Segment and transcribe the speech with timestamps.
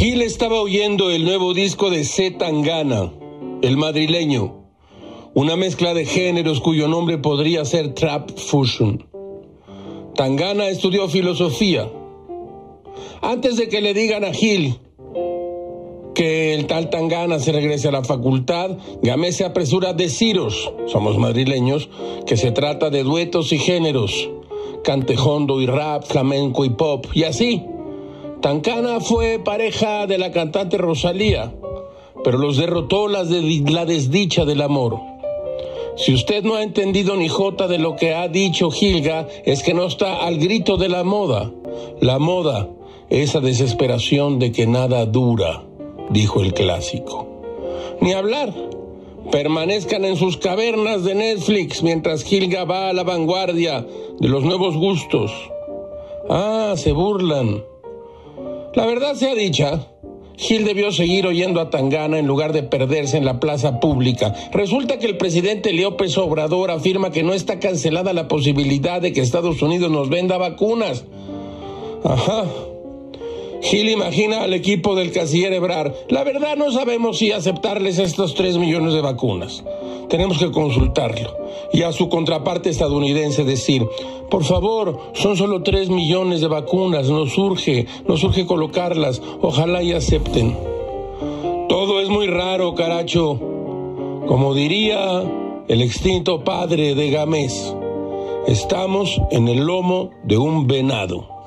[0.00, 3.12] estaba oyendo el nuevo disco de Z Tangana,
[3.62, 4.62] el madrileño,
[5.34, 9.08] una mezcla de géneros cuyo nombre podría ser Trap Fusion.
[10.14, 11.90] Tangana estudió filosofía.
[13.22, 14.78] Antes de que le digan a Gil
[16.14, 21.18] que el tal Tangana se regrese a la facultad, Gamés se apresura a deciros, somos
[21.18, 21.90] madrileños,
[22.24, 24.30] que se trata de duetos y géneros,
[24.84, 27.64] cantejondo y rap, flamenco y pop, y así.
[28.40, 31.52] Tangana fue pareja de la cantante Rosalía,
[32.22, 35.00] pero los derrotó la desdicha del amor.
[35.96, 39.74] Si usted no ha entendido ni jota de lo que ha dicho Gilga, es que
[39.74, 41.50] no está al grito de la moda.
[42.00, 42.68] La moda,
[43.10, 45.64] esa desesperación de que nada dura
[46.10, 47.26] dijo el clásico.
[48.00, 48.54] Ni hablar.
[49.32, 53.84] Permanezcan en sus cavernas de Netflix mientras Gilga va a la vanguardia
[54.20, 55.32] de los nuevos gustos.
[56.30, 57.64] Ah, se burlan.
[58.74, 59.88] La verdad sea dicha,
[60.36, 64.34] Gil debió seguir oyendo a Tangana en lugar de perderse en la plaza pública.
[64.52, 69.20] Resulta que el presidente López Obrador afirma que no está cancelada la posibilidad de que
[69.20, 71.04] Estados Unidos nos venda vacunas.
[72.04, 72.44] Ajá,
[73.62, 75.92] Gil imagina al equipo del canciller Ebrar.
[76.08, 79.64] La verdad no sabemos si aceptarles estos tres millones de vacunas.
[80.08, 81.36] Tenemos que consultarlo.
[81.72, 83.86] Y a su contraparte estadounidense decir,
[84.30, 89.92] por favor, son solo tres millones de vacunas, nos urge, nos urge colocarlas, ojalá y
[89.92, 90.56] acepten.
[91.68, 93.38] Todo es muy raro, caracho.
[94.26, 95.22] Como diría
[95.68, 97.74] el extinto padre de Gamés,
[98.46, 101.37] estamos en el lomo de un venado.